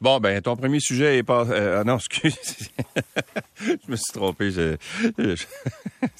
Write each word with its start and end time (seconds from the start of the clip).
Bon, 0.00 0.20
ben, 0.20 0.40
ton 0.40 0.54
premier 0.54 0.78
sujet 0.78 1.18
est 1.18 1.22
pas. 1.24 1.44
Euh, 1.50 1.82
non, 1.82 1.96
excuse. 1.96 2.36
je 3.60 3.72
me 3.88 3.96
suis 3.96 4.12
trompé. 4.12 4.52
Je... 4.52 4.76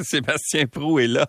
Sébastien 0.01 0.67
Prou 0.67 0.99
est 0.99 1.07
là. 1.07 1.29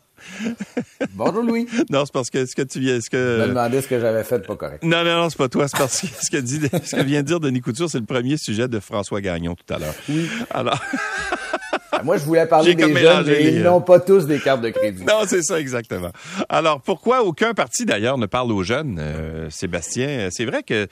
Bonjour 1.13 1.43
Louis. 1.43 1.67
Non, 1.91 2.05
c'est 2.05 2.13
parce 2.13 2.31
que 2.31 2.47
ce 2.47 2.55
que 2.55 2.63
tu 2.63 2.79
viens. 2.79 2.99
Ce 2.99 3.09
que... 3.09 3.38
Je 3.38 3.43
me 3.43 3.49
demandais 3.49 3.81
ce 3.83 3.88
que 3.88 3.99
j'avais 3.99 4.23
fait 4.23 4.39
de 4.39 4.46
pas 4.46 4.55
correct. 4.55 4.83
Non, 4.83 5.04
non, 5.04 5.21
non, 5.21 5.29
c'est 5.29 5.38
pas 5.38 5.47
toi. 5.47 5.67
C'est 5.67 5.77
parce 5.77 6.01
que 6.01 6.07
ce 6.07 6.31
que, 6.31 6.38
dit, 6.38 6.59
ce 6.83 6.96
que 6.96 7.04
vient 7.04 7.21
de 7.21 7.27
dire 7.27 7.39
Denis 7.39 7.62
Couture, 7.62 7.88
c'est 7.88 7.99
le 7.99 8.05
premier 8.05 8.38
sujet 8.38 8.68
de 8.68 8.79
François 8.79 9.22
Gagnon 9.22 9.56
tout 9.56 9.72
à 9.72 9.78
l'heure. 9.78 9.96
Oui. 10.10 10.28
Alors. 10.50 10.81
Moi, 12.04 12.18
je 12.18 12.24
voulais 12.24 12.46
parler 12.46 12.76
des 12.76 12.96
jeunes, 12.96 13.26
mais 13.26 13.54
ils 13.54 13.63
n'ont 13.63 13.81
pas 13.81 13.99
tous 13.99 14.26
des 14.26 14.40
cartes 14.40 14.62
de 14.62 14.70
crédit. 14.70 15.04
Non, 15.04 15.22
c'est 15.28 15.42
ça, 15.42 15.60
exactement. 15.60 16.12
Alors, 16.48 16.81
pourquoi 16.81 17.23
aucun 17.23 17.54
parti, 17.54 17.86
d'ailleurs, 17.86 18.18
ne 18.18 18.26
parle 18.26 18.52
aux 18.52 18.63
jeunes, 18.63 18.98
euh, 18.99 19.49
Sébastien? 19.49 20.30
C'est 20.31 20.45
vrai 20.45 20.63
que 20.63 20.88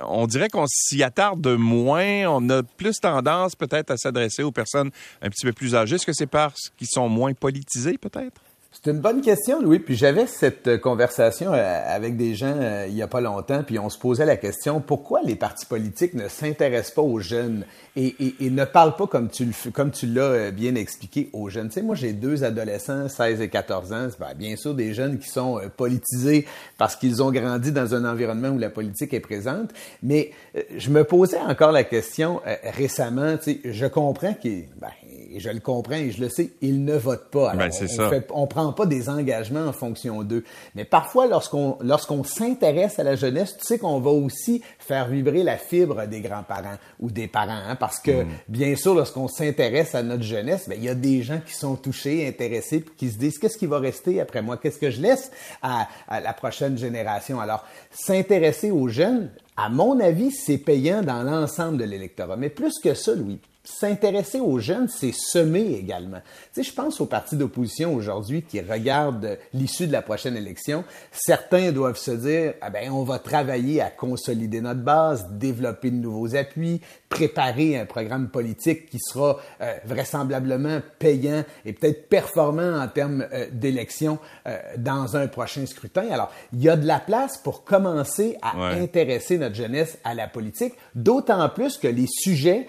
on 0.00 0.26
dirait 0.26 0.48
qu'on 0.48 0.66
s'y 0.66 1.02
attarde 1.02 1.46
moins, 1.46 2.26
on 2.28 2.48
a 2.50 2.62
plus 2.62 2.98
tendance 3.00 3.56
peut-être 3.56 3.90
à 3.90 3.96
s'adresser 3.96 4.42
aux 4.42 4.52
personnes 4.52 4.90
un 5.22 5.30
petit 5.30 5.46
peu 5.46 5.52
plus 5.52 5.74
âgées. 5.74 5.96
Est-ce 5.96 6.06
que 6.06 6.12
c'est 6.12 6.26
parce 6.26 6.70
qu'ils 6.76 6.88
sont 6.90 7.08
moins 7.08 7.32
politisés, 7.32 7.98
peut-être? 7.98 8.40
C'est 8.72 8.92
une 8.92 9.00
bonne 9.00 9.20
question, 9.20 9.60
Louis. 9.60 9.80
Puis 9.80 9.96
j'avais 9.96 10.28
cette 10.28 10.68
euh, 10.68 10.78
conversation 10.78 11.52
euh, 11.52 11.82
avec 11.86 12.16
des 12.16 12.36
gens 12.36 12.54
euh, 12.56 12.86
il 12.88 12.94
y 12.94 13.02
a 13.02 13.08
pas 13.08 13.20
longtemps, 13.20 13.64
puis 13.64 13.80
on 13.80 13.90
se 13.90 13.98
posait 13.98 14.24
la 14.24 14.36
question 14.36 14.80
pourquoi 14.80 15.22
les 15.24 15.34
partis 15.34 15.66
politiques 15.66 16.14
ne 16.14 16.28
s'intéressent 16.28 16.94
pas 16.94 17.02
aux 17.02 17.18
jeunes 17.18 17.64
et, 17.96 18.14
ne 18.40 18.64
parlent 18.64 18.94
pas 18.94 19.08
comme 19.08 19.28
tu 19.28 19.48
comme 19.74 19.90
tu 19.90 20.06
l'as 20.06 20.52
bien 20.52 20.76
expliqué 20.76 21.30
aux 21.32 21.50
jeunes? 21.50 21.66
Tu 21.66 21.74
sais, 21.74 21.82
moi 21.82 21.96
j'ai 21.96 22.12
deux 22.12 22.44
adolescents, 22.44 23.08
16 23.08 23.40
et 23.40 23.48
14 23.48 23.92
ans. 23.92 24.08
Ben, 24.20 24.34
bien 24.36 24.54
sûr 24.54 24.74
des 24.74 24.94
jeunes 24.94 25.18
qui 25.18 25.28
sont 25.28 25.60
politisés 25.76 26.46
parce 26.78 26.94
qu'ils 26.94 27.24
ont 27.24 27.32
grandi 27.32 27.72
dans 27.72 27.96
un 27.96 28.04
environnement 28.04 28.50
où 28.50 28.58
la 28.58 28.70
politique 28.70 29.12
est 29.12 29.20
présente. 29.20 29.70
Mais 30.04 30.30
je 30.76 30.90
me 30.90 31.02
posais 31.02 31.40
encore 31.40 31.72
la 31.72 31.82
question 31.82 32.40
récemment. 32.62 33.36
Tu 33.36 33.54
sais, 33.54 33.60
je 33.64 33.86
comprends 33.86 34.34
qu'ils 34.34 34.68
ben, 34.80 34.90
et 35.30 35.38
je 35.38 35.50
le 35.50 35.60
comprends 35.60 35.94
et 35.94 36.10
je 36.10 36.20
le 36.20 36.28
sais, 36.28 36.50
ils 36.60 36.84
ne 36.84 36.96
votent 36.96 37.30
pas. 37.30 37.54
Ben, 37.54 37.70
Alors, 37.70 38.12
on, 38.34 38.42
ne 38.42 38.46
prend 38.60 38.72
pas 38.72 38.86
des 38.86 39.08
engagements 39.08 39.66
en 39.66 39.72
fonction 39.72 40.22
d'eux. 40.22 40.44
Mais 40.74 40.84
parfois, 40.84 41.26
lorsqu'on 41.26 41.78
lorsqu'on 41.80 42.24
s'intéresse 42.24 42.98
à 42.98 43.04
la 43.04 43.16
jeunesse, 43.16 43.56
tu 43.58 43.64
sais 43.64 43.78
qu'on 43.78 44.00
va 44.00 44.10
aussi 44.10 44.62
faire 44.78 45.08
vibrer 45.08 45.42
la 45.42 45.56
fibre 45.56 46.06
des 46.06 46.20
grands-parents 46.20 46.76
ou 47.00 47.10
des 47.10 47.26
parents, 47.26 47.62
hein, 47.66 47.76
parce 47.76 47.98
que 47.98 48.22
mm. 48.24 48.28
bien 48.48 48.76
sûr, 48.76 48.94
lorsqu'on 48.94 49.28
s'intéresse 49.28 49.94
à 49.94 50.02
notre 50.02 50.22
jeunesse, 50.22 50.68
ben, 50.68 50.76
il 50.78 50.84
y 50.84 50.88
a 50.88 50.94
des 50.94 51.22
gens 51.22 51.40
qui 51.44 51.54
sont 51.54 51.76
touchés, 51.76 52.26
intéressés, 52.26 52.80
puis 52.80 52.94
qui 52.96 53.10
se 53.10 53.18
disent 53.18 53.38
qu'est-ce 53.38 53.58
qui 53.58 53.66
va 53.66 53.78
rester 53.78 54.20
après 54.20 54.42
moi, 54.42 54.56
qu'est-ce 54.56 54.78
que 54.78 54.90
je 54.90 55.00
laisse 55.00 55.30
à, 55.62 55.88
à 56.08 56.20
la 56.20 56.32
prochaine 56.32 56.76
génération? 56.76 57.40
Alors, 57.40 57.64
s'intéresser 57.90 58.70
aux 58.70 58.88
jeunes, 58.88 59.30
à 59.56 59.68
mon 59.68 59.98
avis, 60.00 60.30
c'est 60.30 60.58
payant 60.58 61.02
dans 61.02 61.22
l'ensemble 61.22 61.78
de 61.78 61.84
l'électorat. 61.84 62.36
Mais 62.36 62.50
plus 62.50 62.78
que 62.78 62.94
ça, 62.94 63.14
Louis, 63.14 63.38
s'intéresser 63.62 64.40
aux 64.40 64.58
jeunes, 64.58 64.88
c'est 64.88 65.12
semer 65.12 65.74
également. 65.74 66.20
Tu 66.54 66.62
sais, 66.62 66.70
je 66.70 66.74
pense 66.74 67.00
aux 67.00 67.06
partis 67.06 67.36
d'opposition 67.36 67.94
aujourd'hui 67.94 68.42
qui 68.42 68.60
regardent 68.60 69.38
l'issue 69.52 69.86
de 69.86 69.92
la 69.92 70.02
prochaine 70.02 70.36
élection. 70.36 70.84
Certains 71.12 71.70
doivent 71.70 71.98
se 71.98 72.10
dire, 72.10 72.54
ah 72.62 72.70
ben, 72.70 72.90
on 72.90 73.02
va 73.02 73.18
travailler 73.18 73.80
à 73.82 73.90
consolider 73.90 74.60
notre 74.60 74.80
base, 74.80 75.28
développer 75.32 75.90
de 75.90 75.96
nouveaux 75.96 76.34
appuis, 76.36 76.80
préparer 77.10 77.76
un 77.76 77.86
programme 77.86 78.30
politique 78.30 78.88
qui 78.88 78.98
sera 78.98 79.38
euh, 79.60 79.74
vraisemblablement 79.84 80.80
payant 80.98 81.44
et 81.64 81.72
peut-être 81.72 82.08
performant 82.08 82.80
en 82.80 82.88
termes 82.88 83.26
euh, 83.32 83.46
d'élection 83.52 84.18
euh, 84.46 84.56
dans 84.78 85.16
un 85.16 85.26
prochain 85.26 85.66
scrutin. 85.66 86.08
Alors, 86.10 86.32
il 86.52 86.62
y 86.62 86.68
a 86.68 86.76
de 86.76 86.86
la 86.86 87.00
place 87.00 87.36
pour 87.36 87.64
commencer 87.64 88.38
à 88.40 88.70
intéresser 88.70 89.38
notre 89.38 89.56
jeunesse 89.56 89.98
à 90.04 90.14
la 90.14 90.28
politique, 90.28 90.74
d'autant 90.94 91.46
plus 91.48 91.76
que 91.76 91.88
les 91.88 92.06
sujets 92.08 92.66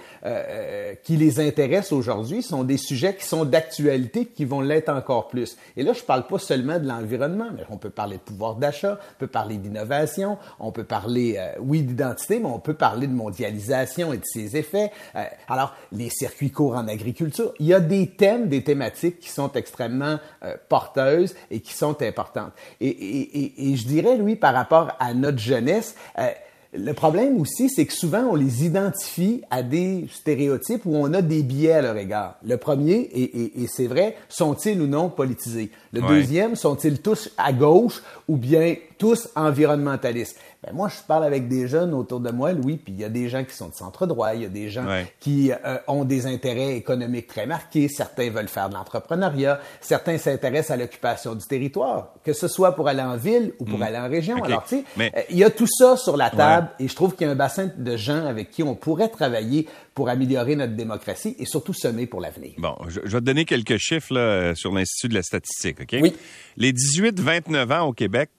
qui 1.03 1.17
les 1.17 1.39
intéressent 1.39 1.93
aujourd'hui 1.93 2.43
sont 2.43 2.63
des 2.63 2.77
sujets 2.77 3.15
qui 3.15 3.25
sont 3.25 3.45
d'actualité, 3.45 4.25
qui 4.25 4.45
vont 4.45 4.61
l'être 4.61 4.89
encore 4.89 5.27
plus. 5.27 5.57
Et 5.77 5.83
là, 5.83 5.93
je 5.93 6.03
parle 6.03 6.27
pas 6.27 6.39
seulement 6.39 6.79
de 6.79 6.87
l'environnement, 6.87 7.49
mais 7.55 7.63
on 7.69 7.77
peut 7.77 7.89
parler 7.89 8.17
de 8.17 8.21
pouvoir 8.21 8.55
d'achat, 8.55 8.99
on 9.17 9.19
peut 9.19 9.27
parler 9.27 9.57
d'innovation, 9.57 10.37
on 10.59 10.71
peut 10.71 10.83
parler, 10.83 11.39
oui, 11.59 11.81
d'identité, 11.81 12.39
mais 12.39 12.47
on 12.47 12.59
peut 12.59 12.73
parler 12.73 13.07
de 13.07 13.13
mondialisation 13.13 14.13
et 14.13 14.17
de 14.17 14.25
ses 14.25 14.57
effets. 14.57 14.91
Euh, 15.15 15.23
alors, 15.47 15.75
les 15.91 16.09
circuits 16.09 16.51
courts 16.51 16.75
en 16.75 16.87
agriculture, 16.87 17.53
il 17.59 17.67
y 17.67 17.73
a 17.73 17.79
des 17.79 18.07
thèmes, 18.07 18.47
des 18.47 18.63
thématiques 18.63 19.19
qui 19.19 19.29
sont 19.29 19.51
extrêmement 19.53 20.19
euh, 20.43 20.55
porteuses 20.69 21.35
et 21.49 21.59
qui 21.59 21.73
sont 21.73 22.01
importantes. 22.01 22.53
Et, 22.79 22.87
et, 22.87 23.71
et, 23.71 23.75
je 23.75 23.87
dirais, 23.87 24.17
Louis, 24.17 24.35
par 24.35 24.53
rapport 24.53 24.91
à 24.99 25.13
notre 25.13 25.39
jeunesse, 25.39 25.95
euh, 26.17 26.29
le 26.73 26.93
problème 26.93 27.39
aussi, 27.41 27.69
c'est 27.69 27.85
que 27.85 27.93
souvent, 27.93 28.29
on 28.31 28.35
les 28.35 28.65
identifie 28.65 29.41
à 29.49 29.61
des 29.61 30.07
stéréotypes 30.11 30.85
où 30.85 30.95
on 30.95 31.13
a 31.13 31.21
des 31.21 31.43
biais 31.43 31.73
à 31.73 31.81
leur 31.81 31.97
égard. 31.97 32.37
Le 32.45 32.55
premier, 32.55 33.09
et, 33.13 33.63
et 33.63 33.67
c'est 33.67 33.87
vrai, 33.87 34.15
sont-ils 34.29 34.81
ou 34.81 34.87
non 34.87 35.09
politisés? 35.09 35.71
Le 35.91 36.01
deuxième, 36.01 36.55
sont-ils 36.55 37.01
tous 37.01 37.29
à 37.37 37.51
gauche 37.51 38.01
ou 38.29 38.37
bien 38.37 38.75
tous 39.01 39.29
environnementalistes? 39.35 40.37
Ben 40.63 40.75
moi, 40.75 40.89
je 40.89 41.01
parle 41.07 41.23
avec 41.23 41.47
des 41.47 41.67
jeunes 41.67 41.91
autour 41.91 42.19
de 42.19 42.29
moi, 42.29 42.53
Louis, 42.53 42.77
puis 42.77 42.93
il 42.93 42.99
y 42.99 43.03
a 43.03 43.09
des 43.09 43.29
gens 43.29 43.43
qui 43.43 43.55
sont 43.55 43.69
de 43.69 43.73
centre-droit, 43.73 44.35
il 44.35 44.43
y 44.43 44.45
a 44.45 44.49
des 44.49 44.69
gens 44.69 44.85
qui 45.19 45.51
euh, 45.51 45.77
ont 45.87 46.05
des 46.05 46.27
intérêts 46.27 46.75
économiques 46.75 47.25
très 47.25 47.47
marqués, 47.47 47.87
certains 47.87 48.29
veulent 48.29 48.47
faire 48.47 48.69
de 48.69 48.75
l'entrepreneuriat, 48.75 49.59
certains 49.81 50.19
s'intéressent 50.19 50.69
à 50.69 50.77
l'occupation 50.77 51.33
du 51.33 51.43
territoire, 51.47 52.13
que 52.23 52.31
ce 52.31 52.47
soit 52.47 52.75
pour 52.75 52.87
aller 52.87 53.01
en 53.01 53.17
ville 53.17 53.53
ou 53.57 53.65
pour 53.65 53.79
mm. 53.79 53.83
aller 53.83 53.97
en 53.97 54.07
région. 54.07 54.43
Alors, 54.43 54.63
tu 54.65 54.77
sais, 54.77 54.83
euh, 54.99 55.21
il 55.31 55.37
y 55.37 55.43
a 55.43 55.49
tout 55.49 55.65
ça 55.65 55.97
sur 55.97 56.15
la 56.15 56.29
table 56.29 56.69
et 56.79 56.87
je 56.87 56.93
trouve 56.95 57.15
qu'il 57.15 57.25
y 57.25 57.29
a 57.31 57.33
un 57.33 57.35
bassin 57.35 57.71
de 57.75 57.97
gens 57.97 58.27
avec 58.27 58.51
qui 58.51 58.61
on 58.61 58.75
pourrait 58.75 59.09
travailler 59.09 59.67
pour 59.95 60.09
améliorer 60.09 60.55
notre 60.55 60.75
démocratie 60.75 61.35
et 61.39 61.45
surtout 61.45 61.73
semer 61.73 62.05
pour 62.05 62.21
l'avenir. 62.21 62.51
Bon, 62.59 62.75
je, 62.87 62.99
vais 62.99 63.09
te 63.09 63.25
donner 63.25 63.45
quelques 63.45 63.77
chiffres 63.77 64.13
là, 64.13 64.53
sur 64.53 64.71
l'Institut 64.71 65.09
de 65.09 65.15
la 65.15 65.23
statistique, 65.23 65.81
OK? 65.81 65.97
Oui. 65.99 66.15
Les 66.55 66.71
18-29 66.71 67.73
ans 67.73 67.87
au 67.87 67.93
Québec 67.93 68.29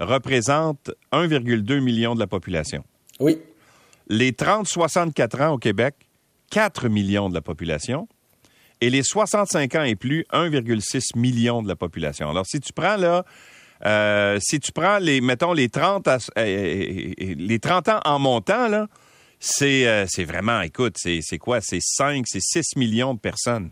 représente 0.00 0.90
1,2 1.12 1.80
million 1.80 2.14
de 2.14 2.20
la 2.20 2.26
population. 2.26 2.84
Oui. 3.20 3.38
Les 4.08 4.32
30-64 4.32 5.42
ans 5.42 5.52
au 5.54 5.58
Québec, 5.58 5.94
4 6.50 6.88
millions 6.88 7.28
de 7.28 7.34
la 7.34 7.40
population. 7.40 8.08
Et 8.80 8.90
les 8.90 9.02
65 9.02 9.74
ans 9.76 9.84
et 9.84 9.96
plus, 9.96 10.24
1,6 10.32 11.16
million 11.16 11.62
de 11.62 11.68
la 11.68 11.76
population. 11.76 12.28
Alors, 12.28 12.44
si 12.46 12.60
tu 12.60 12.72
prends 12.72 12.96
là, 12.96 13.24
euh, 13.86 14.38
si 14.40 14.60
tu 14.60 14.72
prends 14.72 14.98
les, 14.98 15.20
mettons, 15.20 15.52
les 15.52 15.68
30, 15.68 16.08
euh, 16.38 17.12
les 17.18 17.58
30 17.58 17.88
ans 17.88 18.00
en 18.04 18.18
montant, 18.18 18.68
là, 18.68 18.88
c'est, 19.38 19.86
euh, 19.86 20.06
vraiment, 20.26 20.60
écoute, 20.60 20.96
c'est, 20.98 21.20
c'est 21.22 21.38
quoi? 21.38 21.60
C'est 21.60 21.80
5, 21.80 22.24
c'est 22.26 22.40
6 22.40 22.76
millions 22.76 23.14
de 23.14 23.20
personnes. 23.20 23.70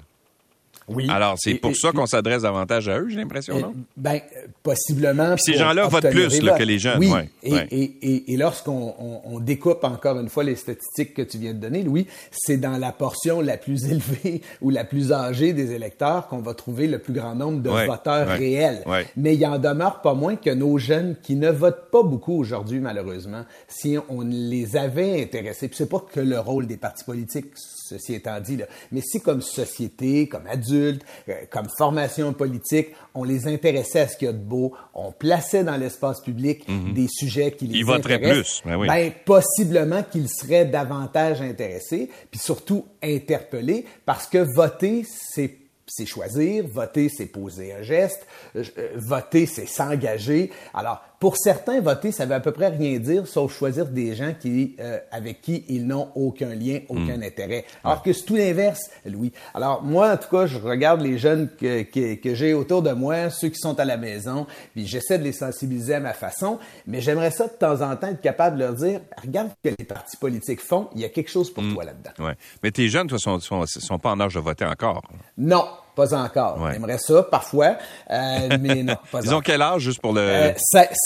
Oui. 0.89 1.07
Alors, 1.11 1.37
c'est 1.39 1.55
pour 1.55 1.77
ça 1.77 1.93
qu'on 1.93 2.07
s'adresse 2.07 2.43
davantage 2.43 2.89
à 2.89 2.99
eux, 2.99 3.09
j'ai 3.09 3.17
l'impression, 3.17 3.59
non? 3.59 3.75
Ben, 3.97 4.21
possiblement. 4.63 5.37
ces 5.39 5.55
gens-là 5.55 5.87
votent 5.89 6.11
plus 6.11 6.41
que 6.41 6.63
les 6.63 6.79
jeunes. 6.79 6.99
Oui. 6.99 7.61
Et, 7.73 8.37
lorsqu'on 8.37 8.95
on, 9.25 9.41
découpe 9.41 9.85
encore 9.85 10.19
une 10.19 10.29
fois 10.29 10.45
les 10.45 10.57
statistiques 10.57 11.15
que 11.15 11.23
tu 11.23 11.39
viens 11.39 11.53
de 11.53 11.59
donner, 11.59 11.83
Louis, 11.83 12.07
c'est 12.31 12.57
dans 12.57 12.77
la 12.77 12.93
portion 12.93 13.41
la 13.41 13.57
plus 13.57 13.85
élevée 13.91 14.43
ou 14.61 14.71
la 14.71 14.85
plus 14.85 15.13
âgée 15.13 15.53
des 15.53 15.73
électeurs 15.73 16.29
qu'on 16.29 16.41
va 16.41 16.55
trouver 16.55 16.87
le 16.87 16.99
plus 16.99 17.13
grand 17.13 17.35
nombre 17.35 17.61
de 17.61 17.71
voteurs 17.71 18.29
réels. 18.29 18.85
Mais 19.17 19.35
il 19.35 19.47
en 19.47 19.59
demeure 19.59 20.01
pas 20.01 20.15
moins 20.15 20.37
que 20.37 20.51
nos 20.51 20.79
jeunes 20.79 21.17
qui 21.23 21.37
ne 21.37 21.51
votent 21.51 21.91
pas 21.91 22.03
beaucoup 22.03 22.35
aujourd'hui, 22.35 22.81
malheureusement, 22.81 23.45
si 23.69 23.97
on 24.09 24.23
les 24.23 24.77
avait 24.77 25.23
intéressés, 25.23 25.69
puis 25.69 25.77
c'est 25.77 25.89
pas 25.89 26.01
que 26.13 26.21
le 26.21 26.39
rôle 26.39 26.67
des 26.67 26.77
partis 26.77 27.05
politiques, 27.05 27.53
ceci 27.57 28.15
étant 28.15 28.41
dit, 28.41 28.57
là, 28.57 28.67
mais 28.91 29.01
si 29.01 29.21
comme 29.21 29.43
société, 29.43 30.29
comme 30.29 30.47
adultes, 30.47 30.72
euh, 30.77 31.33
comme 31.51 31.67
formation 31.77 32.33
politique, 32.33 32.89
on 33.15 33.25
les 33.25 33.47
intéressait 33.47 34.01
à 34.01 34.09
ce 34.09 34.17
qu'il 34.17 34.27
y 34.27 34.29
a 34.29 34.33
de 34.33 34.39
beau, 34.39 34.73
on 34.95 35.13
plaçait 35.13 35.65
dans 35.65 35.77
l'espace 35.77 36.21
public 36.21 36.69
mhm. 36.69 36.95
des 36.95 37.09
sujets 37.09 37.53
qui 37.53 37.67
les 37.67 37.79
Ils 37.79 37.85
voteraient 37.85 38.21
plus, 38.21 38.63
ben, 38.65 38.87
ben 38.87 39.13
possiblement 39.25 40.03
qu'ils 40.03 40.29
seraient 40.29 40.65
davantage 40.65 41.41
intéressés, 41.41 42.11
puis 42.31 42.41
surtout 42.41 42.87
interpellés, 43.03 43.85
parce 44.05 44.27
que 44.27 44.47
voter, 44.57 45.05
c'est 45.07 45.62
c'est 45.95 46.07
choisir, 46.07 46.65
voter, 46.69 47.11
c'est 47.11 47.27
poser 47.27 47.75
un 47.75 47.83
geste, 47.83 48.27
euh, 48.57 48.63
voter, 48.97 49.45
c'est 49.45 49.67
s'engager. 49.67 50.51
Alors, 50.73 51.03
pour 51.21 51.37
certains, 51.37 51.81
voter, 51.81 52.11
ça 52.11 52.25
veut 52.25 52.35
à 52.35 52.41
peu 52.41 52.51
près 52.51 52.69
rien 52.69 52.99
dire, 52.99 53.27
sauf 53.29 53.57
choisir 53.57 53.87
des 53.87 54.15
gens 54.15 54.33
qui, 54.33 54.75
euh, 54.81 54.99
avec 55.11 55.43
qui 55.43 55.65
ils 55.69 55.87
n'ont 55.87 56.09
aucun 56.15 56.55
lien, 56.55 56.81
aucun 56.89 57.19
hmm. 57.19 57.23
intérêt. 57.23 57.65
Alors 57.85 58.03
que 58.03 58.13
c'est 58.13 58.25
tout 58.25 58.35
l'inverse, 58.35 58.91
Louis. 59.05 59.33
Alors 59.53 59.83
moi, 59.83 60.15
en 60.15 60.17
tout 60.17 60.31
cas, 60.31 60.47
je 60.47 60.59
regarde 60.59 61.03
les 61.03 61.19
jeunes 61.19 61.49
que, 61.61 61.83
que, 61.83 62.15
que 62.15 62.35
j'ai 62.35 62.55
autour 62.55 62.83
de 62.83 62.91
moi, 62.93 63.29
ceux 63.29 63.51
qui 63.51 63.59
sont 63.59 63.79
à 63.79 63.85
la 63.85 63.99
maison, 63.99 64.47
puis 64.73 64.87
j'essaie 64.87 65.19
de 65.19 65.25
les 65.25 65.33
sensibiliser 65.33 65.95
à 65.95 66.01
ma 66.01 66.15
façon, 66.15 66.59
mais 66.87 67.03
j'aimerais 67.03 67.31
ça 67.31 67.47
de 67.47 67.53
temps 67.53 67.83
en 67.83 67.95
temps 67.97 68.09
être 68.09 68.23
capable 68.23 68.57
de 68.57 68.65
leur 68.65 68.75
dire, 68.75 69.01
regarde 69.23 69.51
ce 69.51 69.71
que 69.71 69.77
les 69.79 69.85
partis 69.85 70.17
politiques 70.17 70.61
font, 70.61 70.89
il 70.95 71.03
y 71.03 71.05
a 71.05 71.11
quelque 71.11 71.31
chose 71.31 71.53
pour 71.53 71.63
hmm. 71.63 71.75
toi 71.75 71.85
là-dedans. 71.85 72.27
Ouais. 72.27 72.35
Mais 72.63 72.71
tes 72.73 72.89
jeunes, 72.89 73.07
toi, 73.07 73.19
sont, 73.19 73.39
sont, 73.39 73.65
sont 73.67 73.99
pas 73.99 74.11
en 74.11 74.19
âge 74.21 74.35
de 74.35 74.41
voter 74.41 74.65
encore? 74.65 75.03
Non, 75.37 75.67
pas 75.95 76.15
encore. 76.15 76.59
On 76.61 76.69
aimerait 76.71 76.99
ça 76.99 77.23
parfois, 77.23 77.77
euh, 78.11 78.49
mais 78.61 78.83
non, 78.83 78.95
pas 79.13 79.21
Ils 79.23 79.35
ont 79.35 79.41
quel 79.41 79.61
âge 79.63 79.83
juste 79.83 80.01
pour 80.01 80.13
le 80.13 80.53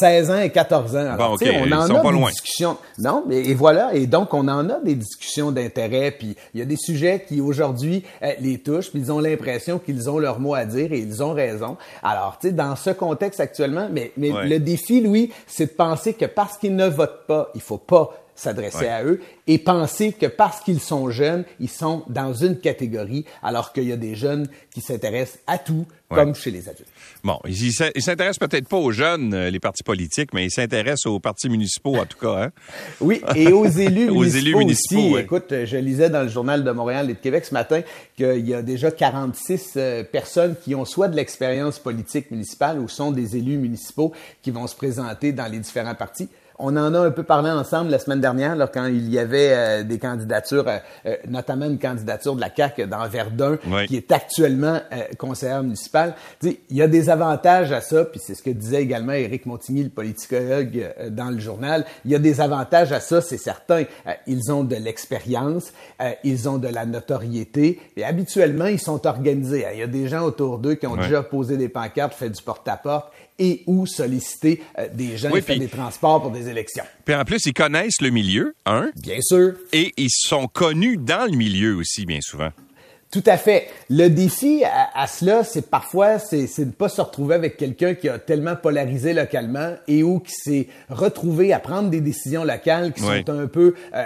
16 0.01 0.31
ans 0.31 0.39
et 0.39 0.51
14 0.51 0.97
ans. 0.97 1.17
bon, 1.17 1.35
OK, 1.35 1.45
on 1.45 1.73
en 1.73 1.87
sont 1.87 1.97
a 1.97 2.01
pas 2.03 2.09
des 2.11 2.19
loin. 2.19 2.31
discussions. 2.31 2.77
Non, 2.99 3.25
mais 3.27 3.45
et 3.45 3.55
voilà, 3.55 3.95
et 3.95 4.07
donc 4.07 4.33
on 4.35 4.47
en 4.49 4.69
a 4.71 4.81
des 4.81 4.95
discussions 4.95 5.51
d'intérêt, 5.51 6.11
puis 6.13 6.37
il 6.55 6.61
y 6.61 6.63
a 6.63 6.67
des 6.67 6.77
sujets 6.77 7.25
qui 7.27 7.41
aujourd'hui 7.41 8.05
les 8.41 8.59
touchent, 8.59 8.91
puis 8.91 9.01
ils 9.01 9.13
ont 9.13 9.21
l'impression 9.21 9.79
qu'ils 9.79 10.09
ont 10.09 10.19
leur 10.19 10.39
mot 10.41 10.55
à 10.55 10.65
dire 10.65 10.93
et 10.93 10.99
ils 10.99 11.23
ont 11.23 11.33
raison. 11.33 11.77
Alors, 12.03 12.39
tu 12.41 12.49
sais, 12.49 12.53
dans 12.53 12.77
ce 12.77 12.91
contexte 12.91 13.41
actuellement, 13.41 13.89
mais, 13.91 14.13
mais 14.17 14.31
le 14.45 14.59
défi, 14.59 15.01
Louis, 15.01 15.33
c'est 15.47 15.67
de 15.67 15.77
penser 15.77 16.15
que 16.15 16.27
parce 16.27 16.59
qu'ils 16.59 16.77
ne 16.77 16.87
votent 16.87 17.27
pas, 17.27 17.51
il 17.55 17.61
faut 17.61 17.79
pas 17.79 18.13
s'adresser 18.37 18.87
à 18.87 19.05
eux 19.05 19.21
et 19.47 19.59
penser 19.59 20.13
que 20.13 20.27
parce 20.27 20.61
qu'ils 20.61 20.81
sont 20.81 21.11
jeunes, 21.11 21.45
ils 21.61 21.71
sont 21.71 22.05
dans 22.09 22.35
une 22.35 22.59
catégorie, 22.59 23.25
alors 23.43 23.73
qu'il 23.73 23.85
y 23.85 23.93
a 23.93 23.97
des 23.97 24.15
jeunes 24.15 24.49
qui 24.73 24.81
s'intéressent 24.81 25.41
à 25.47 25.59
tout, 25.59 25.87
comme 26.09 26.35
chez 26.35 26.51
les 26.51 26.69
adultes. 26.69 26.89
Bon, 27.25 27.39
ils 27.47 27.73
s'intéressent 27.73 28.39
peut-être 28.39 28.69
pas 28.69 28.77
aux 28.77 28.93
jeunes, 28.93 29.35
euh, 29.35 29.51
les 29.51 29.59
partis 29.59 29.83
politiques, 29.83 30.33
mais 30.33 30.45
ils 30.45 30.51
s'intéressent 30.51 31.07
aux 31.07 31.19
partis 31.19 31.49
municipaux, 31.49 31.97
en 31.97 32.07
tout 32.07 32.19
cas. 32.19 32.45
Hein? 32.45 32.51
Oui, 33.01 33.23
et 33.35 33.53
aux 33.53 33.67
élus 33.67 34.09
aux 34.11 34.21
municipaux, 34.21 34.39
élus 34.39 34.57
municipaux 34.57 35.01
aussi. 35.01 35.17
Écoute, 35.19 35.55
je 35.65 35.77
lisais 35.77 36.11
dans 36.11 36.23
le 36.23 36.29
journal 36.29 36.63
de 36.63 36.71
Montréal 36.71 37.11
et 37.11 37.15
de 37.15 37.19
Québec 37.19 37.45
ce 37.45 37.55
matin 37.55 37.83
qu'il 38.17 38.47
y 38.47 38.55
a 38.55 38.63
déjà 38.63 38.91
46 38.91 39.73
euh, 39.77 40.05
personnes 40.05 40.55
qui 40.63 40.75
ont 40.75 40.85
soit 40.85 41.09
de 41.09 41.17
l'expérience 41.17 41.79
politique 41.79 42.31
municipale 42.31 42.79
ou 42.79 42.89
sont 42.89 43.11
des 43.11 43.37
élus 43.37 43.59
municipaux 43.59 44.13
qui 44.43 44.51
vont 44.51 44.67
se 44.67 44.77
présenter 44.77 45.33
dans 45.33 45.51
les 45.51 45.59
différents 45.59 45.95
partis. 45.95 46.29
On 46.59 46.77
en 46.77 46.95
a 46.95 47.01
un 47.01 47.11
peu 47.11 47.23
parlé 47.23 47.51
ensemble 47.51 47.91
la 47.91 47.99
semaine 47.99 48.21
dernière, 48.21 48.57
là, 48.57 48.67
quand 48.67 48.87
il 48.87 49.11
y 49.11 49.19
avait 49.19 49.51
euh, 49.53 49.83
des 49.83 49.99
candidatures, 49.99 50.67
euh, 50.69 50.79
euh, 51.07 51.17
notamment 51.29 51.67
une 51.67 51.79
candidature 51.79 52.35
de 52.35 52.41
la 52.41 52.51
CAQ 52.55 52.87
dans 52.87 53.07
Verdun, 53.09 53.59
qui 53.87 53.97
est 53.97 54.11
actuellement 54.11 54.81
conseillère 55.19 55.63
municipale. 55.63 56.15
il 56.43 56.57
y 56.71 56.83
a 56.83 56.89
des 56.89 57.11
avantages 57.11 57.73
à 57.73 57.81
ça, 57.81 58.05
puis 58.05 58.21
c'est 58.23 58.35
ce 58.35 58.43
que 58.43 58.51
disait 58.51 58.83
également 58.83 59.13
Éric 59.13 59.47
Montigny, 59.47 59.85
le 59.85 59.91
politicologue, 59.91 60.95
dans 61.11 61.31
le 61.31 61.39
journal. 61.39 61.85
Il 62.05 62.11
y 62.11 62.15
a 62.15 62.19
des 62.19 62.41
avantages 62.41 62.93
à 62.93 63.01
ça, 63.01 63.21
c'est 63.21 63.37
certain. 63.37 63.85
ils 64.27 64.53
ont 64.53 64.65
de 64.65 64.77
l'expérience, 64.77 65.73
ils 66.25 66.49
ont 66.49 66.59
de 66.59 66.69
la 66.69 66.87
notoriété, 66.87 67.81
et 67.97 68.05
habituellement, 68.05 68.67
ils 68.67 68.81
sont 68.81 69.07
organisés. 69.07 69.67
Il 69.73 69.79
y 69.79 69.83
a 69.83 69.87
des 69.87 70.09
gens 70.09 70.23
autour 70.23 70.59
d'eux 70.59 70.75
qui 70.75 70.87
ont 70.87 70.97
déjà 70.97 71.23
posé 71.23 71.57
des 71.57 71.69
pancartes, 71.69 72.15
fait 72.15 72.31
du 72.31 72.43
porte-à-porte, 72.43 73.13
et 73.39 73.63
ou 73.67 73.87
solliciter 73.87 74.63
euh, 74.79 74.89
des 74.93 75.17
gens 75.17 75.31
qui 75.31 75.41
font 75.43 75.59
des 75.59 75.69
transports 75.69 76.23
pour 76.23 76.31
des 76.31 76.49
élections. 76.49 76.85
Puis 77.05 77.15
en 77.15 77.25
plus, 77.25 77.45
ils 77.47 77.55
connaissent 77.55 78.01
le 78.01 78.11
milieu, 78.11 78.55
hein? 78.67 78.91
Bien 78.97 79.19
sûr. 79.21 79.55
Et 79.73 79.93
ils 79.97 80.11
sont 80.11 80.47
connus 80.47 80.97
dans 80.97 81.31
le 81.31 81.37
milieu 81.37 81.77
aussi, 81.77 82.07
bien 82.07 82.21
souvent. 82.21 82.51
Tout 83.11 83.23
à 83.27 83.37
fait. 83.37 83.69
Le 83.89 84.09
défi 84.09 84.63
à, 84.65 85.07
cela, 85.07 85.45
c'est 85.45 85.71
parfois, 85.71 86.19
c'est 86.19 86.49
de 86.59 86.65
ne 86.65 86.71
pas 86.73 86.89
se 86.89 87.01
retrouver 87.01 87.37
avec 87.37 87.57
quelqu'un 87.57 87.95
qui 87.95 88.09
a 88.09 88.19
tellement 88.19 88.57
polarisé 88.57 89.15
localement 89.15 89.75
et 89.87 90.03
ou 90.03 90.19
qui 90.19 90.33
s'est 90.33 90.69
retrouvé 90.91 91.53
à 91.53 91.61
prendre 91.61 91.89
des 91.89 92.01
décisions 92.01 92.45
locales 92.45 92.93
qui 92.93 93.03
sont 93.03 93.31
un 93.31 93.47
peu 93.47 93.75
euh, 93.95 94.05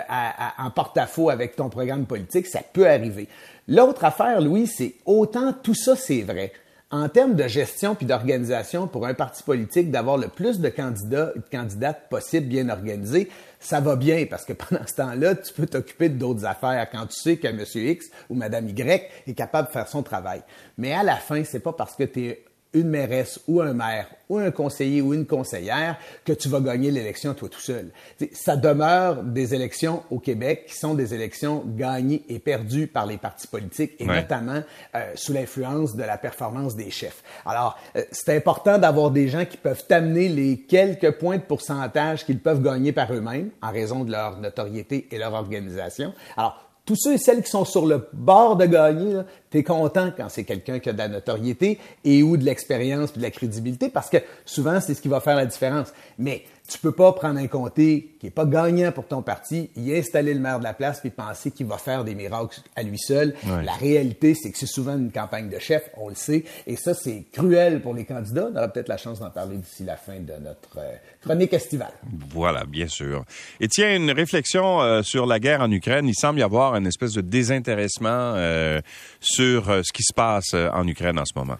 en 0.58 0.70
porte-à-faux 0.70 1.30
avec 1.30 1.56
ton 1.56 1.70
programme 1.70 2.04
politique. 2.04 2.46
Ça 2.46 2.60
peut 2.72 2.86
arriver. 2.86 3.26
L'autre 3.66 4.04
affaire, 4.04 4.40
Louis, 4.40 4.66
c'est 4.66 4.94
autant 5.06 5.54
tout 5.54 5.74
ça, 5.74 5.96
c'est 5.96 6.22
vrai 6.22 6.52
en 6.90 7.08
termes 7.08 7.34
de 7.34 7.46
gestion 7.46 7.94
puis 7.94 8.04
d'organisation 8.04 8.88
pour 8.88 9.06
un 9.06 9.14
parti 9.14 9.42
politique, 9.42 9.90
d'avoir 9.90 10.16
le 10.16 10.28
plus 10.28 10.58
de 10.58 10.68
candidats 10.68 11.32
et 11.36 11.38
de 11.38 11.44
candidates 11.50 12.08
possibles 12.08 12.48
bien 12.48 12.68
organisés, 12.68 13.28
ça 13.60 13.80
va 13.80 13.94
bien 13.94 14.26
parce 14.28 14.44
que 14.44 14.52
pendant 14.68 14.86
ce 14.86 14.94
temps-là, 14.94 15.36
tu 15.36 15.52
peux 15.52 15.66
t'occuper 15.66 16.08
d'autres 16.08 16.44
affaires 16.44 16.88
quand 16.90 17.06
tu 17.06 17.18
sais 17.18 17.36
que 17.36 17.46
M. 17.46 17.64
X 17.74 18.10
ou 18.28 18.34
Mme 18.34 18.68
Y 18.70 19.08
est 19.26 19.34
capable 19.34 19.68
de 19.68 19.72
faire 19.72 19.88
son 19.88 20.02
travail. 20.02 20.42
Mais 20.78 20.92
à 20.92 21.02
la 21.02 21.16
fin, 21.16 21.44
c'est 21.44 21.60
pas 21.60 21.72
parce 21.72 21.94
que 21.94 22.04
tu 22.04 22.26
es 22.26 22.44
une 22.72 22.88
mairesse 22.88 23.40
ou 23.48 23.60
un 23.60 23.72
maire 23.72 24.06
ou 24.28 24.38
un 24.38 24.50
conseiller 24.50 25.02
ou 25.02 25.12
une 25.12 25.26
conseillère 25.26 25.98
que 26.24 26.32
tu 26.32 26.48
vas 26.48 26.60
gagner 26.60 26.90
l'élection 26.90 27.34
toi 27.34 27.48
tout 27.48 27.60
seul. 27.60 27.90
ça 28.32 28.56
demeure 28.56 29.24
des 29.24 29.54
élections 29.54 30.04
au 30.10 30.20
Québec 30.20 30.66
qui 30.68 30.76
sont 30.76 30.94
des 30.94 31.12
élections 31.14 31.64
gagnées 31.66 32.22
et 32.28 32.38
perdues 32.38 32.86
par 32.86 33.06
les 33.06 33.16
partis 33.16 33.48
politiques 33.48 33.94
et 33.98 34.06
notamment 34.06 34.62
euh, 34.94 35.12
sous 35.14 35.32
l'influence 35.32 35.96
de 35.96 36.02
la 36.02 36.16
performance 36.16 36.76
des 36.76 36.90
chefs. 36.90 37.22
Alors, 37.44 37.78
euh, 37.96 38.04
c'est 38.12 38.36
important 38.36 38.78
d'avoir 38.78 39.10
des 39.10 39.28
gens 39.28 39.44
qui 39.44 39.56
peuvent 39.56 39.84
t'amener 39.86 40.28
les 40.28 40.60
quelques 40.60 41.12
points 41.18 41.38
de 41.38 41.42
pourcentage 41.42 42.24
qu'ils 42.24 42.38
peuvent 42.38 42.62
gagner 42.62 42.92
par 42.92 43.12
eux-mêmes 43.12 43.50
en 43.62 43.72
raison 43.72 44.04
de 44.04 44.12
leur 44.12 44.38
notoriété 44.38 45.08
et 45.10 45.18
leur 45.18 45.34
organisation. 45.34 46.14
Alors, 46.36 46.69
tous 46.84 46.96
ceux 46.96 47.14
et 47.14 47.18
celles 47.18 47.42
qui 47.42 47.50
sont 47.50 47.64
sur 47.64 47.86
le 47.86 48.08
bord 48.12 48.56
de 48.56 48.66
gagner, 48.66 49.20
tu 49.50 49.58
es 49.58 49.62
content 49.62 50.10
quand 50.16 50.28
c'est 50.28 50.44
quelqu'un 50.44 50.78
qui 50.78 50.88
a 50.88 50.92
de 50.92 50.98
la 50.98 51.08
notoriété 51.08 51.78
et 52.04 52.22
ou 52.22 52.36
de 52.36 52.44
l'expérience 52.44 53.10
et 53.14 53.18
de 53.18 53.22
la 53.22 53.30
crédibilité 53.30 53.88
parce 53.88 54.10
que 54.10 54.18
souvent, 54.44 54.80
c'est 54.80 54.94
ce 54.94 55.02
qui 55.02 55.08
va 55.08 55.20
faire 55.20 55.36
la 55.36 55.46
différence. 55.46 55.92
Mais 56.18 56.44
tu 56.70 56.78
peux 56.78 56.92
pas 56.92 57.12
prendre 57.12 57.38
un 57.38 57.48
comté 57.48 58.14
qui 58.20 58.28
est 58.28 58.30
pas 58.30 58.46
gagnant 58.46 58.92
pour 58.92 59.06
ton 59.06 59.22
parti, 59.22 59.70
y 59.76 59.92
installer 59.92 60.32
le 60.34 60.40
maire 60.40 60.60
de 60.60 60.64
la 60.64 60.72
place 60.72 61.00
puis 61.00 61.10
penser 61.10 61.50
qu'il 61.50 61.66
va 61.66 61.78
faire 61.78 62.04
des 62.04 62.14
miracles 62.14 62.60
à 62.76 62.82
lui 62.82 62.98
seul. 62.98 63.34
La 63.64 63.72
réalité, 63.72 64.34
c'est 64.34 64.50
que 64.52 64.58
c'est 64.58 64.66
souvent 64.66 64.96
une 64.96 65.10
campagne 65.10 65.48
de 65.48 65.58
chef, 65.58 65.90
on 65.96 66.08
le 66.08 66.14
sait, 66.14 66.44
et 66.66 66.76
ça 66.76 66.94
c'est 66.94 67.24
cruel 67.32 67.82
pour 67.82 67.94
les 67.94 68.04
candidats. 68.04 68.48
On 68.52 68.56
aura 68.56 68.68
peut-être 68.68 68.88
la 68.88 68.98
chance 68.98 69.18
d'en 69.18 69.30
parler 69.30 69.56
d'ici 69.56 69.84
la 69.84 69.96
fin 69.96 70.20
de 70.20 70.32
notre 70.40 70.78
euh, 70.78 70.94
chronique 71.22 71.52
estivale. 71.52 71.92
Voilà, 72.30 72.64
bien 72.64 72.86
sûr. 72.86 73.24
Et 73.58 73.66
tiens, 73.66 73.96
une 73.96 74.12
réflexion 74.12 74.80
euh, 74.80 75.02
sur 75.02 75.26
la 75.26 75.40
guerre 75.40 75.62
en 75.62 75.70
Ukraine. 75.70 76.06
Il 76.06 76.14
semble 76.14 76.38
y 76.38 76.42
avoir 76.42 76.76
une 76.76 76.86
espèce 76.86 77.12
de 77.12 77.20
désintéressement 77.20 78.34
euh, 78.36 78.80
sur 79.20 79.64
ce 79.66 79.92
qui 79.92 80.04
se 80.04 80.14
passe 80.14 80.54
en 80.54 80.86
Ukraine 80.86 81.18
en 81.18 81.24
ce 81.24 81.32
moment. 81.34 81.56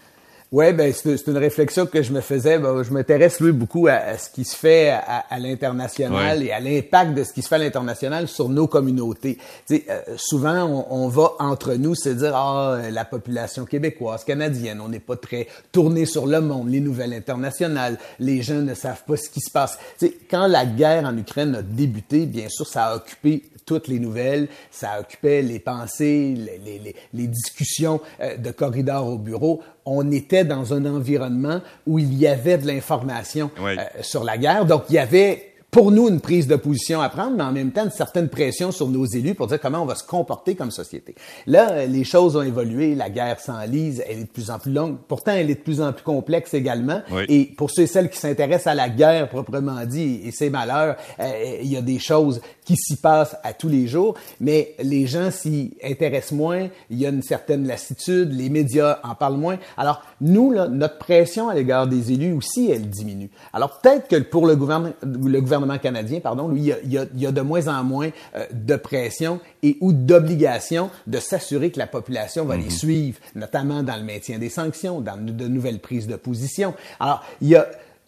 Oui, 0.53 0.73
ben 0.73 0.93
c'est 0.93 1.29
une 1.29 1.37
réflexion 1.37 1.87
que 1.87 2.03
je 2.03 2.13
me 2.13 2.21
faisais. 2.21 2.59
Ben, 2.59 2.83
je 2.83 2.93
m'intéresse 2.93 3.41
lui 3.41 3.53
beaucoup 3.53 3.87
à, 3.87 4.19
ce 4.19 4.29
qui 4.29 4.45
se 4.45 4.57
fait 4.57 4.91
à, 4.91 5.39
l'international 5.39 6.43
et 6.43 6.51
à 6.51 6.59
l'impact 6.59 7.15
de 7.15 7.23
ce 7.23 7.33
qui 7.33 7.41
se 7.41 7.47
fait 7.47 7.55
à 7.55 7.59
l'international 7.59 8.27
sur 8.27 8.49
nos 8.49 8.67
communautés. 8.67 9.39
Euh, 9.71 9.77
souvent, 10.17 10.65
on, 10.65 11.05
on, 11.05 11.09
va 11.09 11.35
entre 11.39 11.75
nous 11.75 11.95
se 11.95 12.09
dire 12.09 12.35
ah 12.35 12.79
la 12.91 13.05
population 13.05 13.65
québécoise, 13.65 14.25
canadienne, 14.25 14.81
on 14.81 14.89
n'est 14.89 14.99
pas 14.99 15.15
très 15.15 15.47
tourné 15.71 16.05
sur 16.05 16.27
le 16.27 16.41
monde, 16.41 16.69
les 16.69 16.81
nouvelles 16.81 17.15
internationales, 17.15 17.97
les 18.19 18.43
gens 18.43 18.55
ne 18.55 18.75
savent 18.75 19.05
pas 19.07 19.17
ce 19.17 19.31
qui 19.31 19.41
se 19.41 19.53
passe. 19.53 19.79
Tu 20.01 20.09
sais, 20.09 20.19
quand 20.29 20.49
la 20.49 20.67
guerre 20.67 21.05
en 21.05 21.17
Ukraine 21.17 21.55
a 21.55 21.63
débuté, 21.63 22.27
bien 22.27 22.49
sûr, 22.49 22.67
ça 22.67 22.87
a 22.87 22.97
occupé 22.97 23.45
toutes 23.71 23.87
les 23.87 24.01
nouvelles, 24.01 24.49
ça 24.73 24.99
occupait 24.99 25.43
les 25.43 25.61
pensées, 25.61 26.35
les, 26.37 26.81
les, 26.81 26.97
les 27.15 27.27
discussions 27.29 28.01
euh, 28.21 28.37
de 28.37 28.51
corridors 28.51 29.07
au 29.07 29.17
bureau. 29.17 29.63
On 29.93 30.13
était 30.13 30.45
dans 30.45 30.73
un 30.73 30.87
environnement 30.87 31.61
où 31.85 31.99
il 31.99 32.15
y 32.15 32.29
avait 32.29 32.59
de 32.59 32.67
l'information 32.69 33.51
euh, 33.61 33.77
sur 34.03 34.23
la 34.23 34.39
guerre. 34.39 34.65
Donc, 34.65 34.85
il 34.89 34.95
y 34.95 34.99
avait 34.99 35.50
pour 35.71 35.93
nous 35.93 36.09
une 36.09 36.21
prise 36.21 36.47
de 36.47 36.57
position 36.57 37.01
à 37.01 37.09
prendre, 37.09 37.37
mais 37.37 37.45
en 37.45 37.53
même 37.53 37.71
temps 37.71 37.85
une 37.85 37.91
certaine 37.91 38.29
pression 38.29 38.73
sur 38.73 38.89
nos 38.89 39.07
élus 39.07 39.35
pour 39.35 39.47
dire 39.47 39.61
comment 39.61 39.83
on 39.83 39.87
va 39.87 39.95
se 39.95 40.05
comporter 40.05 40.55
comme 40.55 40.71
société. 40.71 41.15
Là, 41.47 41.71
euh, 41.71 41.87
les 41.87 42.05
choses 42.05 42.37
ont 42.37 42.43
évolué, 42.43 42.95
la 42.95 43.09
guerre 43.09 43.39
s'enlise, 43.41 44.03
elle 44.09 44.19
est 44.19 44.25
de 44.25 44.29
plus 44.29 44.51
en 44.51 44.59
plus 44.59 44.73
longue, 44.73 44.97
pourtant 45.07 45.33
elle 45.33 45.51
est 45.51 45.57
de 45.57 45.61
plus 45.61 45.81
en 45.81 45.93
plus 45.93 46.03
complexe 46.03 46.55
également. 46.55 47.03
Et 47.29 47.45
pour 47.57 47.71
ceux 47.71 47.83
et 47.83 47.87
celles 47.87 48.11
qui 48.11 48.19
s'intéressent 48.19 48.69
à 48.69 48.75
la 48.75 48.89
guerre 48.89 49.29
proprement 49.29 49.85
dit 49.87 50.23
et 50.25 50.33
ses 50.33 50.51
malheurs, 50.51 50.97
euh, 51.21 51.59
il 51.63 51.71
y 51.71 51.77
a 51.77 51.83
des 51.83 51.99
choses 51.99 52.41
qui 52.65 52.77
s'y 52.77 52.97
passent 52.97 53.37
à 53.43 53.53
tous 53.53 53.69
les 53.69 53.87
jours, 53.87 54.15
mais 54.41 54.75
les 54.83 55.07
gens 55.07 55.31
s'y 55.31 55.77
intéressent 55.85 56.33
moins, 56.33 56.69
il 56.91 56.99
y 56.99 57.07
a 57.07 57.11
une 57.11 57.23
certaine 57.23 57.67
lassitude, 57.67 58.33
les 58.33 58.49
médias 58.49 58.99
en 59.05 59.15
parlent 59.15 59.37
moins. 59.37 59.59
Alors 59.77 60.03
nous, 60.21 60.53
là, 60.53 60.69
notre 60.69 60.99
pression 60.99 61.49
à 61.49 61.55
l'égard 61.55 61.87
des 61.87 62.13
élus 62.13 62.33
aussi, 62.33 62.71
elle 62.71 62.89
diminue. 62.89 63.31
Alors 63.53 63.81
peut-être 63.81 64.09
que 64.09 64.17
pour 64.17 64.47
le 64.47 64.57
gouvernement, 64.57 64.95
le 65.03 65.41
gouvernement 65.41 65.60
canadien, 65.79 66.21
pardon, 66.21 66.49
lui, 66.49 66.61
il 66.61 66.93
y 66.93 66.99
a, 66.99 67.05
il 67.15 67.21
y 67.21 67.27
a 67.27 67.33
de 67.33 67.41
moins 67.41 67.69
en 67.69 67.85
moins 67.85 68.11
euh, 68.37 68.47
de 68.53 68.77
pression 68.77 69.41
et 69.63 69.77
ou 69.81 69.93
d'obligation 69.93 70.91
de 71.07 71.19
s'assurer 71.19 71.71
que 71.71 71.79
la 71.79 71.87
population 71.87 72.45
va 72.45 72.57
les 72.57 72.65
mhm. 72.65 72.71
suivre, 72.71 73.19
notamment 73.35 73.83
dans 73.83 73.97
le 73.97 74.05
maintien 74.05 74.39
des 74.39 74.51
sanctions, 74.51 75.01
dans 75.01 75.17
de 75.17 75.49
nouvelles 75.49 75.81
prises 75.81 76.07
de 76.07 76.17
position. 76.17 76.75
Alors, 76.99 77.25
il 77.41 77.49
y 77.49 77.57
a 77.57 77.67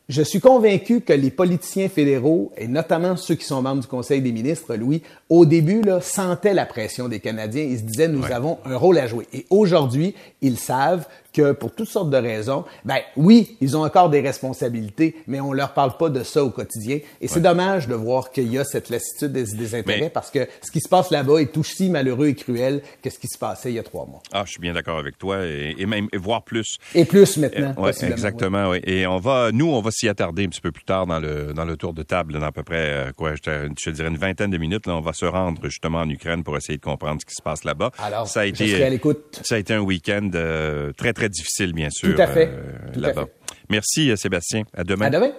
je 0.09 0.23
suis 0.23 0.41
convaincu 0.41 1.01
que 1.01 1.13
les 1.13 1.31
politiciens 1.31 1.89
fédéraux, 1.89 2.53
et 2.57 2.69
notamment 2.69 3.17
ceux 3.17 3.35
qui 3.35 3.45
sont 3.45 3.63
membres 3.63 3.83
du 3.83 3.87
Conseil 3.87 4.21
des 4.21 4.33
ministres, 4.33 4.75
Louis, 4.75 5.03
au 5.29 5.47
début, 5.47 5.81
là, 5.81 6.01
sentaient 6.01 6.55
la 6.55 6.67
pression 6.67 7.09
des 7.09 7.21
Canadiens. 7.21 7.63
Ils 7.63 7.79
se 7.79 7.85
disaient, 7.85 8.09
nous 8.09 8.25
avons 8.25 8.59
un 8.65 8.77
rôle 8.77 8.99
à 8.99 9.07
jouer. 9.07 9.27
Et 9.33 9.47
aujourd'hui, 9.49 10.15
ils 10.43 10.59
savent 10.59 11.07
que 11.33 11.53
pour 11.53 11.75
toutes 11.75 11.89
sortes 11.89 12.11
de 12.11 12.17
raisons, 12.17 12.65
ben 12.85 12.99
oui, 13.17 13.57
ils 13.61 13.77
ont 13.77 13.85
encore 13.85 14.11
des 14.11 14.21
responsabilités, 14.21 15.17
mais 15.27 15.41
on 15.41 15.53
leur 15.53 15.73
parle 15.75 15.97
pas 15.97 16.09
de 16.09 16.23
ça 16.23 16.45
au 16.45 16.51
quotidien. 16.51 16.99
Et 17.21 17.29
c'est 17.29 17.41
dommage 17.41 17.89
de 17.89 17.95
voir 17.95 18.31
qu'il 18.31 18.53
y 18.53 18.59
a 18.59 18.65
cette 18.65 18.91
lassitude 18.91 19.33
des, 19.33 19.45
des 19.45 19.75
intérêts 19.75 20.11
parce 20.11 20.31
que 20.31 20.47
ce 20.61 20.71
qui 20.71 20.81
se 20.81 20.89
passe 20.89 21.11
là-bas 21.11 21.39
est 21.41 21.57
aussi 21.57 21.91
malheureux 21.91 22.29
et 22.29 22.35
cruel 22.35 22.83
que 23.03 23.11
ce 23.11 23.19
qui 23.19 23.29
se 23.29 23.39
passait 23.39 23.71
il 23.71 23.77
y 23.77 23.79
a 23.79 23.83
trois 23.83 24.07
mois. 24.07 24.23
Ah, 24.33 24.43
je 24.47 24.53
suis 24.53 24.61
bien 24.61 24.73
d'accord 24.73 24.99
avec 24.99 25.19
toi 25.19 25.45
et, 25.45 25.75
et 25.79 25.87
même 25.87 26.09
et 26.13 26.19
voire 26.19 26.43
plus. 26.43 26.79
Et 26.95 27.05
plus 27.05 27.37
maintenant. 27.37 27.75
Euh, 27.79 27.83
ouais, 27.83 28.05
exactement, 28.05 28.71
oui. 28.71 28.81
Et 28.85 29.07
on 29.07 29.19
va, 29.19 29.51
nous, 29.53 29.71
on 29.71 29.81
va 29.81 29.91
s'y 29.91 30.09
attarder 30.09 30.45
un 30.45 30.49
petit 30.49 30.61
peu 30.61 30.73
plus 30.73 30.85
tard 30.85 31.07
dans 31.07 31.21
le 31.21 31.53
dans 31.55 31.65
le 31.65 31.77
tour 31.77 31.95
de 31.95 32.03
table, 32.03 32.35
dans 32.35 32.43
à 32.43 32.53
peu 32.53 32.63
près 32.63 32.91
euh, 32.91 33.13
quoi, 33.17 33.35
je 33.35 33.43
te, 33.43 33.69
je 33.79 33.91
te 33.91 33.91
dirais 33.91 34.09
une 34.09 34.19
vingtaine 34.19 34.51
de 34.51 34.59
minutes. 34.59 34.87
Là, 34.87 34.97
on 34.97 35.01
va 35.01 35.13
se 35.13 35.25
rendre 35.25 35.63
justement 35.65 35.99
en 36.01 36.09
Ukraine 36.09 36.43
pour 36.43 36.57
essayer 36.57 36.79
de 36.79 36.85
comprendre 36.85 37.21
ce 37.21 37.27
qui 37.27 37.35
se 37.35 37.43
passe 37.43 37.65
là-bas. 37.65 37.91
Alors, 37.99 38.27
ça 38.27 38.41
a 38.41 38.45
été, 38.45 38.67
je 38.67 38.73
serai 38.75 38.85
à 38.85 38.91
l'écoute. 38.91 39.41
Ça 39.43 39.55
a 39.55 39.59
été 39.59 39.75
un 39.75 39.81
week-end 39.81 40.31
euh, 40.35 40.93
très 40.93 41.13
très 41.13 41.22
difficile, 41.29 41.73
bien 41.73 41.91
sûr. 41.91 42.15
Tout 42.15 42.21
à 42.21 42.27
fait. 42.27 42.51
euh, 42.53 42.93
Tout 42.93 43.05
à 43.05 43.13
fait. 43.13 43.33
Merci, 43.71 44.11
euh, 44.11 44.17
Sébastien. 44.17 44.63
À 44.75 44.85
demain. 44.85 45.07
À 45.07 45.11
demain. 45.11 45.33